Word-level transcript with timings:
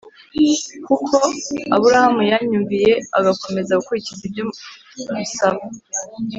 kuko 0.85 1.15
Aburahamu 1.75 2.21
yanyumviye 2.31 2.91
agakomeza 3.17 3.77
gukurikiza 3.79 4.21
ibyo 4.27 4.43
musaba 5.17 5.61